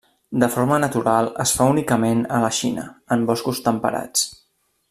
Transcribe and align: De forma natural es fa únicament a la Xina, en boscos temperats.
De 0.43 0.47
forma 0.53 0.79
natural 0.83 1.29
es 1.43 1.53
fa 1.59 1.69
únicament 1.75 2.25
a 2.39 2.41
la 2.47 2.51
Xina, 2.63 2.89
en 3.17 3.29
boscos 3.31 3.65
temperats. 3.69 4.29